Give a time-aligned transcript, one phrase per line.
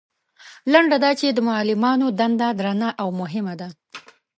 [0.73, 3.69] لنډه دا چې د معلمانو دنده درنه او مهمه ده.